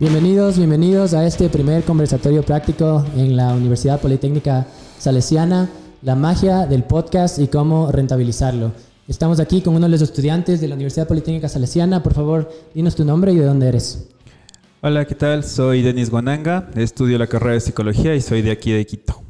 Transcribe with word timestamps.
Bienvenidos, 0.00 0.56
bienvenidos 0.56 1.12
a 1.12 1.26
este 1.26 1.50
primer 1.50 1.84
conversatorio 1.84 2.42
práctico 2.42 3.04
en 3.18 3.36
la 3.36 3.52
Universidad 3.52 4.00
Politécnica 4.00 4.66
Salesiana, 4.98 5.68
la 6.00 6.14
magia 6.14 6.66
del 6.66 6.84
podcast 6.84 7.38
y 7.38 7.48
cómo 7.48 7.92
rentabilizarlo. 7.92 8.72
Estamos 9.08 9.40
aquí 9.40 9.60
con 9.60 9.74
uno 9.74 9.84
de 9.84 9.90
los 9.90 10.00
estudiantes 10.00 10.62
de 10.62 10.68
la 10.68 10.74
Universidad 10.74 11.06
Politécnica 11.06 11.50
Salesiana. 11.50 12.02
Por 12.02 12.14
favor, 12.14 12.50
dinos 12.74 12.96
tu 12.96 13.04
nombre 13.04 13.34
y 13.34 13.36
de 13.36 13.44
dónde 13.44 13.68
eres. 13.68 14.08
Hola, 14.80 15.04
¿qué 15.04 15.14
tal? 15.14 15.44
Soy 15.44 15.82
Denis 15.82 16.08
Guananga, 16.08 16.70
estudio 16.76 17.18
la 17.18 17.26
carrera 17.26 17.52
de 17.52 17.60
psicología 17.60 18.14
y 18.14 18.22
soy 18.22 18.40
de 18.40 18.52
aquí 18.52 18.72
de 18.72 18.86
Quito. 18.86 19.22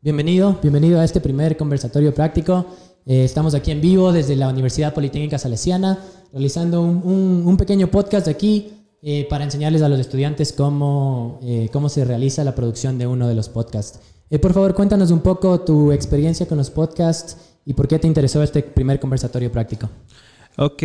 Bienvenido, 0.00 0.60
bienvenido 0.62 1.00
a 1.00 1.04
este 1.04 1.20
primer 1.20 1.56
conversatorio 1.56 2.14
práctico. 2.14 2.66
Eh, 3.04 3.24
estamos 3.24 3.56
aquí 3.56 3.72
en 3.72 3.80
vivo 3.80 4.12
desde 4.12 4.36
la 4.36 4.46
Universidad 4.46 4.94
Politécnica 4.94 5.38
Salesiana, 5.38 5.98
realizando 6.32 6.82
un, 6.82 7.42
un 7.44 7.56
pequeño 7.56 7.88
podcast 7.88 8.28
aquí 8.28 8.78
eh, 9.04 9.26
para 9.28 9.42
enseñarles 9.42 9.82
a 9.82 9.88
los 9.88 9.98
estudiantes 9.98 10.52
cómo, 10.52 11.40
eh, 11.42 11.68
cómo 11.72 11.88
se 11.88 12.04
realiza 12.04 12.44
la 12.44 12.54
producción 12.54 12.98
de 12.98 13.08
uno 13.08 13.26
de 13.26 13.34
los 13.34 13.48
podcasts. 13.48 13.98
Eh, 14.30 14.38
por 14.38 14.52
favor, 14.52 14.74
cuéntanos 14.74 15.10
un 15.10 15.22
poco 15.22 15.60
tu 15.60 15.90
experiencia 15.90 16.46
con 16.46 16.56
los 16.56 16.70
podcasts 16.70 17.36
y 17.66 17.74
por 17.74 17.88
qué 17.88 17.98
te 17.98 18.06
interesó 18.06 18.40
este 18.44 18.62
primer 18.62 19.00
conversatorio 19.00 19.50
práctico. 19.50 19.90
Ok, 20.56 20.84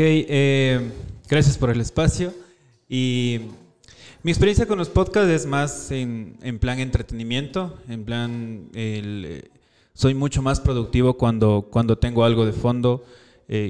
gracias 1.30 1.60
por 1.60 1.70
el 1.70 1.80
espacio. 1.80 2.34
Y 2.90 3.42
mi 4.24 4.32
experiencia 4.32 4.66
con 4.66 4.80
los 4.80 4.90
podcasts 4.90 5.30
es 5.30 5.46
más 5.46 5.92
en, 5.92 6.38
en 6.42 6.58
plan 6.58 6.80
entretenimiento, 6.80 7.78
en 7.88 8.04
plan, 8.04 8.72
soy 9.94 10.16
mucho 10.16 10.42
más 10.42 10.60
productivo 10.60 11.18
cuando, 11.18 11.68
cuando 11.70 12.00
tengo 12.00 12.24
algo 12.24 12.48
de 12.48 12.54
fondo. 12.54 13.04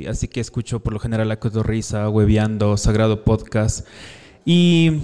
así 0.07 0.29
que 0.29 0.39
escucho 0.39 0.79
por 0.79 0.93
lo 0.93 0.99
general 0.99 1.27
la 1.27 1.37
Risa, 1.63 2.09
Webeando, 2.09 2.77
Sagrado 2.77 3.25
Podcast. 3.25 3.85
Y 4.49 5.01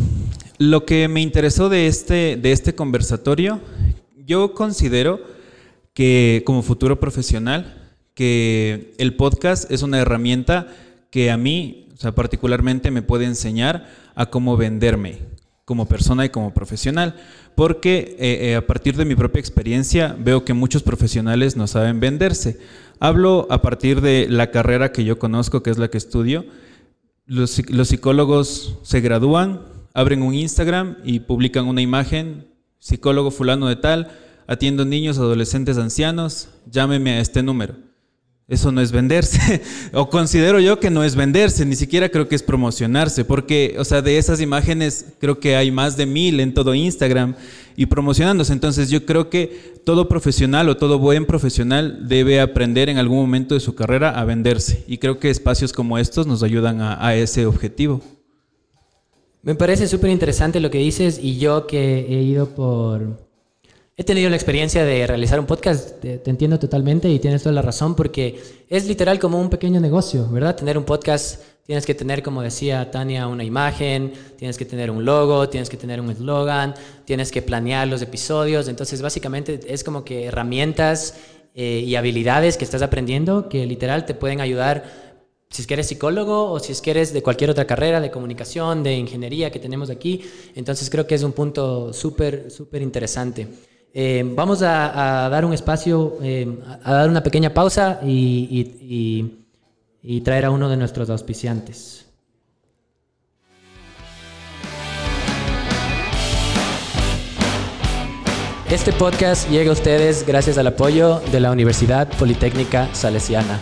lo 0.57 0.85
que 0.85 1.09
me 1.09 1.19
interesó 1.19 1.67
de 1.67 1.87
este, 1.87 2.37
de 2.37 2.53
este 2.53 2.75
conversatorio, 2.75 3.59
yo 4.25 4.53
considero 4.53 5.19
que 5.93 6.43
como 6.45 6.61
futuro 6.61 6.97
profesional, 6.97 7.91
que 8.13 8.93
el 8.97 9.17
podcast 9.17 9.69
es 9.69 9.83
una 9.83 9.99
herramienta 9.99 10.67
que 11.09 11.29
a 11.29 11.35
mí, 11.35 11.89
o 11.93 11.97
sea, 11.97 12.15
particularmente 12.15 12.89
me 12.89 13.01
puede 13.01 13.25
enseñar 13.25 13.89
a 14.15 14.27
cómo 14.27 14.55
venderme 14.55 15.17
como 15.65 15.89
persona 15.89 16.23
y 16.23 16.29
como 16.29 16.53
profesional, 16.53 17.15
porque 17.53 18.15
eh, 18.19 18.51
eh, 18.51 18.55
a 18.55 18.65
partir 18.65 18.95
de 18.95 19.03
mi 19.03 19.15
propia 19.15 19.41
experiencia 19.41 20.15
veo 20.17 20.45
que 20.45 20.53
muchos 20.53 20.83
profesionales 20.83 21.57
no 21.57 21.67
saben 21.67 21.99
venderse. 21.99 22.61
Hablo 23.01 23.45
a 23.49 23.61
partir 23.61 23.99
de 23.99 24.25
la 24.29 24.51
carrera 24.51 24.93
que 24.93 25.03
yo 25.03 25.19
conozco, 25.19 25.63
que 25.63 25.69
es 25.69 25.77
la 25.77 25.89
que 25.89 25.97
estudio, 25.97 26.45
los, 27.25 27.51
psicólogos 27.51 28.79
se 28.83 29.01
gradúan, 29.01 29.61
abren 29.93 30.21
un 30.21 30.33
Instagram 30.33 30.97
y 31.03 31.21
publican 31.21 31.67
una 31.67 31.81
imagen, 31.81 32.47
psicólogo 32.79 33.31
fulano 33.31 33.67
de 33.67 33.75
tal, 33.75 34.11
atiendo 34.47 34.85
niños, 34.85 35.17
adolescentes, 35.17 35.77
ancianos, 35.77 36.49
llámeme 36.69 37.11
a 37.11 37.19
este 37.19 37.43
número. 37.43 37.75
Eso 38.49 38.73
no 38.73 38.81
es 38.81 38.91
venderse, 38.91 39.61
o 39.93 40.09
considero 40.09 40.59
yo 40.59 40.79
que 40.79 40.89
no 40.89 41.03
es 41.03 41.15
venderse, 41.15 41.65
ni 41.65 41.75
siquiera 41.75 42.09
creo 42.09 42.27
que 42.27 42.35
es 42.35 42.43
promocionarse, 42.43 43.23
porque, 43.23 43.75
o 43.79 43.85
sea, 43.85 44.01
de 44.01 44.17
esas 44.17 44.41
imágenes 44.41 45.13
creo 45.19 45.39
que 45.39 45.55
hay 45.55 45.71
más 45.71 45.95
de 45.95 46.05
mil 46.05 46.41
en 46.41 46.53
todo 46.53 46.75
Instagram 46.75 47.35
y 47.75 47.85
promocionándose. 47.87 48.53
Entonces 48.53 48.89
yo 48.89 49.05
creo 49.05 49.29
que 49.29 49.73
todo 49.85 50.07
profesional 50.07 50.69
o 50.69 50.77
todo 50.77 50.99
buen 50.99 51.25
profesional 51.25 52.07
debe 52.07 52.39
aprender 52.41 52.89
en 52.89 52.97
algún 52.97 53.17
momento 53.17 53.55
de 53.55 53.59
su 53.59 53.75
carrera 53.75 54.11
a 54.11 54.25
venderse. 54.25 54.83
Y 54.87 54.97
creo 54.97 55.19
que 55.19 55.29
espacios 55.29 55.73
como 55.73 55.97
estos 55.97 56.27
nos 56.27 56.43
ayudan 56.43 56.81
a, 56.81 57.15
ese 57.15 57.45
objetivo. 57.45 58.01
Me 59.41 59.55
parece 59.55 59.87
súper 59.87 60.09
interesante 60.09 60.59
lo 60.59 60.71
que 60.71 60.77
dices 60.77 61.19
y 61.21 61.37
yo 61.37 61.67
que 61.67 61.99
he 61.99 62.21
ido 62.23 62.47
por, 62.49 63.17
He 63.95 64.03
tenido 64.03 64.27
la 64.31 64.35
experiencia 64.35 64.83
de 64.83 65.05
realizar 65.05 65.39
un 65.39 65.45
podcast, 65.45 65.99
te, 65.99 66.19
entiendo 66.25 66.57
totalmente 66.57 67.09
y 67.09 67.19
tienes 67.19 67.43
toda 67.43 67.53
la 67.53 67.61
razón 67.61 67.95
porque 67.95 68.41
es 68.67 68.87
literal 68.87 69.19
como 69.19 69.39
un 69.39 69.51
pequeño 69.51 69.79
negocio, 69.79 70.27
¿verdad? 70.29 70.55
Tener 70.55 70.79
un 70.79 70.83
podcast 70.83 71.43
tienes 71.65 71.85
que 71.85 71.93
tener, 71.93 72.21
como 72.23 72.41
decía 72.41 72.91
Tania, 72.91 73.27
una 73.27 73.43
imagen, 73.43 74.13
tienes 74.37 74.57
que 74.57 74.65
tener 74.65 74.91
un 74.91 75.05
logo, 75.05 75.49
tienes 75.49 75.69
que 75.69 75.77
tener 75.77 76.01
un 76.01 76.09
eslogan, 76.09 76.73
tienes 77.05 77.31
que 77.31 77.41
planear 77.41 77.87
los 77.87 78.01
episodios, 78.01 78.67
entonces 78.67 79.01
básicamente 79.01 79.59
es 79.67 79.83
como 79.83 80.03
que 80.03 80.25
herramientas 80.25 81.15
eh, 81.55 81.83
y 81.85 81.95
habilidades 81.95 82.57
que 82.57 82.65
estás 82.65 82.81
aprendiendo 82.81 83.47
que 83.47 83.65
literal 83.65 84.05
te 84.05 84.13
pueden 84.13 84.41
ayudar 84.41 85.13
si 85.49 85.61
es 85.61 85.67
que 85.67 85.75
eres 85.75 85.87
psicólogo 85.87 86.49
o 86.51 86.59
si 86.59 86.71
es 86.71 86.81
que 86.81 86.91
eres 86.91 87.13
de 87.13 87.21
cualquier 87.21 87.51
otra 87.51 87.65
carrera 87.65 88.01
de 88.01 88.09
comunicación, 88.09 88.81
de 88.81 88.95
ingeniería 88.95 89.51
que 89.51 89.59
tenemos 89.59 89.91
aquí, 89.91 90.23
entonces 90.55 90.89
creo 90.89 91.05
que 91.05 91.13
es 91.13 91.21
un 91.21 91.31
punto 91.31 91.93
súper, 91.93 92.49
súper 92.49 92.81
interesante. 92.81 93.47
Eh, 93.93 94.23
vamos 94.25 94.63
a, 94.63 95.29
dar 95.29 95.45
un 95.45 95.53
espacio, 95.53 96.17
eh, 96.23 96.47
a 96.83 96.93
dar 96.93 97.09
una 97.09 97.21
pequeña 97.21 97.53
pausa 97.53 97.99
y, 98.03 99.42
traer 100.23 100.45
a 100.45 100.51
uno 100.51 100.69
de 100.69 100.77
nuestros 100.77 101.09
auspiciantes. 101.09 102.05
Este 108.69 108.91
podcast 108.91 109.49
llega 109.51 109.69
a 109.69 109.73
ustedes 109.73 110.25
gracias 110.25 110.57
al 110.57 110.65
apoyo 110.65 111.21
de 111.31 111.39
la 111.39 111.51
Universidad 111.51 112.07
Politécnica 112.17 112.89
Salesiana, 112.93 113.59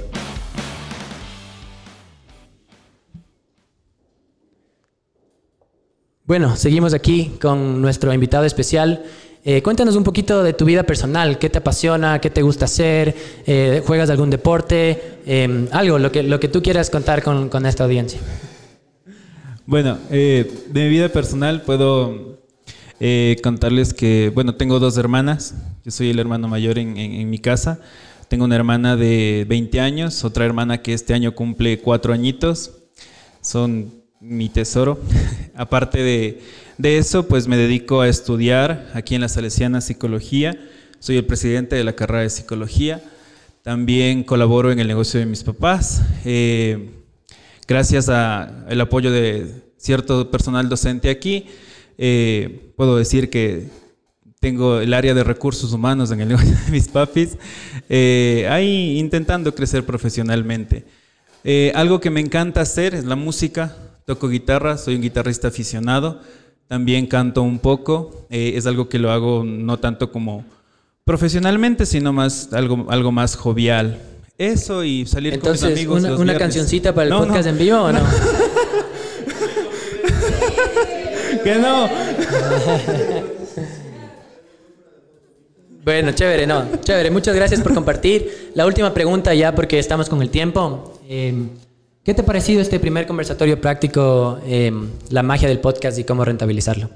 Bueno, 6.26 6.56
seguimos 6.56 6.94
aquí 6.94 7.34
con 7.42 7.82
nuestro 7.82 8.14
invitado 8.14 8.46
especial. 8.46 9.04
Eh, 9.44 9.64
cuéntanos 9.64 9.96
un 9.96 10.04
poquito 10.04 10.44
de 10.44 10.54
tu 10.54 10.66
vida 10.66 10.84
personal, 10.84 11.40
qué 11.40 11.50
te 11.50 11.58
apasiona, 11.58 12.22
qué 12.22 12.30
te 12.30 12.44
gusta 12.44 12.66
hacer, 12.66 13.16
eh, 13.46 13.82
juegas 13.86 14.10
algún 14.12 14.30
deporte, 14.30 15.18
algo, 15.72 15.98
lo 15.98 16.12
que, 16.12 16.24
lo 16.24 16.40
que 16.40 16.48
tú 16.48 16.62
quieras 16.62 16.90
contar 16.90 17.24
con, 17.24 17.50
con 17.50 17.66
esta 17.66 17.84
audiencia. 17.84 18.20
Bueno, 19.68 20.00
eh, 20.10 20.52
de 20.70 20.84
mi 20.84 20.90
vida 20.90 21.10
personal 21.10 21.62
puedo 21.62 22.40
eh, 23.00 23.38
contarles 23.44 23.94
que, 23.94 24.32
bueno, 24.34 24.56
tengo 24.56 24.80
dos 24.80 24.98
hermanas. 24.98 25.54
Yo 25.86 25.92
soy 25.92 26.10
el 26.10 26.18
hermano 26.18 26.48
mayor 26.48 26.80
en, 26.80 27.30
mi 27.30 27.38
casa. 27.38 27.80
Tengo 28.28 28.46
una 28.46 28.56
hermana 28.56 28.96
de 28.96 29.46
20 29.48 29.80
años, 29.80 30.26
otra 30.26 30.46
hermana 30.46 30.82
que 30.82 30.94
este 30.94 31.14
año 31.14 31.36
cumple 31.36 31.80
cuatro 31.80 32.12
añitos. 32.12 32.72
Son 33.42 33.94
mi 34.20 34.50
tesoro. 34.50 35.00
Aparte 35.56 36.00
de, 36.02 36.42
de, 36.80 36.98
eso, 36.98 37.28
pues 37.28 37.48
me 37.48 37.56
dedico 37.56 38.02
a 38.02 38.10
estudiar 38.10 38.90
aquí 38.96 39.14
en 39.14 39.22
la 39.22 39.30
Salesiana 39.30 39.82
Psicología. 39.82 40.58
Soy 40.98 41.18
el 41.18 41.26
presidente 41.26 41.76
de 41.76 41.84
la 41.84 41.94
carrera 41.94 42.24
de 42.24 42.32
Psicología. 42.32 43.04
También 43.62 44.24
colaboro 44.24 44.72
en 44.72 44.80
el 44.80 44.88
negocio 44.88 45.20
de 45.20 45.28
mis 45.28 45.44
papás. 45.44 46.02
Eh, 46.26 47.01
gracias 47.68 48.10
al 48.10 48.82
apoyo 48.82 49.12
de 49.12 49.72
cierto 49.78 50.30
personal 50.30 50.70
docente 50.70 51.10
aquí, 51.10 51.48
eh, 51.98 52.74
puedo 52.76 52.98
decir 52.98 53.30
que 53.30 53.68
tengo 54.40 54.80
el 54.80 54.94
área 54.94 55.14
de 55.14 55.24
recursos 55.24 55.74
humanos 55.74 56.12
en 56.12 56.22
el 56.22 56.28
negocio 56.30 56.56
de 56.66 56.72
mis 56.72 56.88
papis, 56.88 57.38
eh, 57.90 58.48
ahí 58.50 58.98
intentando 58.98 59.54
crecer 59.54 59.86
profesionalmente. 59.86 60.86
Eh, 61.44 61.72
algo 61.76 62.00
que 62.00 62.12
me 62.12 62.20
encanta 62.20 62.62
hacer 62.62 62.94
es 62.94 63.06
la 63.06 63.16
música, 63.16 63.76
toco 64.06 64.30
guitarra, 64.30 64.78
soy 64.78 64.96
un 64.96 65.02
guitarrista 65.02 65.48
aficionado, 65.48 66.22
también 66.68 67.08
canto 67.08 67.42
un 67.42 67.60
poco, 67.60 68.28
es 68.30 68.66
algo 68.66 68.88
que 68.88 68.98
lo 68.98 69.12
hago 69.12 69.44
no 69.44 69.78
tanto 69.80 70.12
como 70.12 70.46
profesionalmente, 71.04 71.86
sino 71.86 72.14
más 72.14 72.54
algo, 72.54 72.86
algo 72.90 73.12
más 73.12 73.36
jovial. 73.36 74.00
Eso 74.42 74.84
y 74.84 75.06
salir 75.06 75.40
con 75.40 75.52
mis 75.52 75.62
amigos. 75.62 76.04
Una, 76.04 76.18
una 76.18 76.36
cancioncita 76.36 76.96
para 76.96 77.08
el 77.08 77.14
podcast 77.14 77.48
en 77.48 77.60
vivo 77.60 77.80
o 77.80 77.92
no? 77.92 78.00
que 81.44 81.56
no. 81.58 81.88
Bueno, 85.84 86.14
chévere, 86.14 86.48
no, 86.48 86.66
chévere. 86.82 87.12
Muchas 87.12 87.36
gracias 87.36 87.62
por 87.62 87.76
compartir. 87.76 88.50
La 88.56 88.66
última 88.66 88.96
pregunta 88.96 89.32
ya 89.36 89.54
porque 89.54 89.78
estamos 89.78 90.10
con 90.10 90.24
el 90.24 90.32
tiempo. 90.32 91.00
Em, 91.08 91.50
¿Qué 92.04 92.16
te 92.16 92.22
ha 92.22 92.26
parecido 92.26 92.64
este 92.64 92.80
primer 92.80 93.06
conversatorio 93.06 93.62
práctico, 93.62 94.40
em, 94.48 94.90
la 95.12 95.22
magia 95.22 95.50
del 95.50 95.60
podcast 95.60 96.00
y 96.00 96.04
cómo 96.04 96.26
rentabilizarlo? 96.26 96.90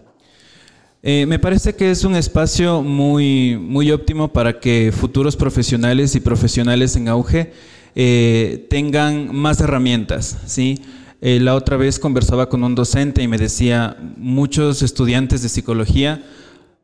Eh, 1.08 1.28
me 1.28 1.38
parece 1.38 1.76
que 1.76 1.92
es 1.92 2.04
un 2.04 2.16
espacio 2.16 2.82
muy, 2.82 3.60
muy 3.62 3.92
óptimo 3.92 4.34
para 4.34 4.60
que 4.60 4.92
futuros 4.92 5.36
profesionales 5.36 6.16
y 6.16 6.20
profesionales 6.20 6.96
en 6.96 7.10
auge 7.10 7.54
eh, 7.94 8.66
tengan 8.72 9.30
más 9.36 9.62
herramientas, 9.62 10.36
¿sí? 10.48 10.82
Eh, 11.22 11.40
la 11.40 11.54
otra 11.54 11.78
vez 11.78 12.00
conversaba 12.00 12.50
con 12.50 12.64
un 12.64 12.74
docente 12.74 13.22
y 13.22 13.28
me 13.28 13.38
decía, 13.38 13.96
muchos 14.18 14.82
estudiantes 14.82 15.44
de 15.44 15.50
psicología, 15.50 16.24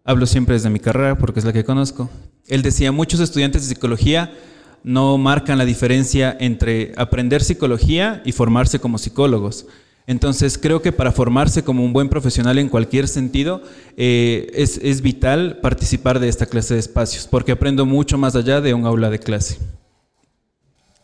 hablo 0.03 0.27
siempre 0.27 0.53
desde 0.53 0.69
mi 0.69 0.79
carrera 0.79 1.17
porque 1.17 1.39
es 1.39 1.45
la 1.47 1.51
que 1.51 1.63
conozco, 1.63 2.07
él 2.47 2.61
decía, 2.61 2.91
muchos 2.91 3.21
estudiantes 3.21 3.63
de 3.63 3.73
psicología 3.73 4.31
no 4.83 5.17
marcan 5.17 5.57
la 5.57 5.65
diferencia 5.65 6.37
entre 6.39 6.91
aprender 6.95 7.41
psicología 7.41 8.21
y 8.23 8.33
formarse 8.33 8.77
como 8.77 8.99
psicólogos. 8.99 9.65
Entonces 10.07 10.57
creo 10.57 10.81
que 10.81 10.91
para 10.91 11.11
formarse 11.11 11.63
como 11.63 11.83
un 11.83 11.93
buen 11.93 12.09
profesional 12.09 12.57
en 12.57 12.69
cualquier 12.69 13.07
sentido 13.07 13.61
eh, 13.97 14.51
es, 14.53 14.79
es 14.83 15.01
vital 15.01 15.59
participar 15.61 16.19
de 16.19 16.27
esta 16.27 16.45
clase 16.45 16.73
de 16.73 16.79
espacios, 16.79 17.27
porque 17.27 17.51
aprendo 17.51 17.85
mucho 17.85 18.17
más 18.17 18.35
allá 18.35 18.61
de 18.61 18.73
un 18.73 18.85
aula 18.85 19.09
de 19.09 19.19
clase. 19.19 19.57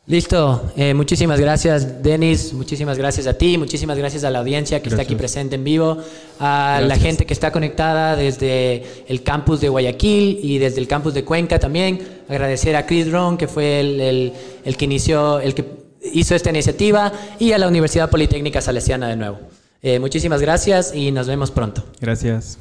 Listo, 0.09 0.71
eh, 0.77 0.93
muchísimas 0.93 1.37
gracias 1.37 2.01
Denis, 2.01 2.53
muchísimas 2.53 2.97
gracias 2.97 3.27
a 3.27 3.33
ti, 3.33 3.57
muchísimas 3.57 3.97
gracias 3.97 4.23
a 4.23 4.29
la 4.29 4.39
audiencia 4.39 4.81
que 4.81 4.87
está 4.87 5.01
aquí 5.01 5.15
presente 5.15 5.55
en 5.55 5.65
vivo, 5.65 5.97
a 6.39 6.81
la 6.81 6.95
gente 6.95 7.25
que 7.25 7.33
está 7.33 7.51
conectada 7.51 8.15
desde 8.15 9.03
el 9.09 9.21
campus 9.23 9.59
de 9.59 9.67
Guayaquil 9.67 10.39
y 10.41 10.59
desde 10.59 10.79
el 10.79 10.87
campus 10.87 11.13
de 11.13 11.25
Cuenca 11.25 11.59
también, 11.59 11.99
agradecer 12.29 12.77
a 12.77 12.85
Chris 12.85 13.11
Ron 13.11 13.37
que 13.37 13.49
fue 13.49 13.81
el, 13.81 14.33
el 14.63 14.77
que 14.77 14.85
inició, 14.85 15.41
el 15.41 15.53
que 15.53 15.86
hizo 16.01 16.35
esta 16.35 16.49
iniciativa 16.49 17.11
y 17.39 17.51
a 17.51 17.57
la 17.57 17.67
Universidad 17.67 18.09
Politécnica 18.09 18.61
Salesiana 18.61 19.07
de 19.07 19.15
nuevo. 19.15 19.39
Eh, 19.81 19.99
muchísimas 19.99 20.41
gracias 20.41 20.93
y 20.93 21.11
nos 21.11 21.27
vemos 21.27 21.51
pronto. 21.51 21.83
Gracias. 21.99 22.57